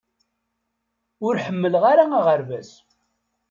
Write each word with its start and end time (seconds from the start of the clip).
Ur 1.25 1.35
ḥemmleɣ 1.45 1.83
ara 1.91 2.05
aɣerbaz 2.17 2.69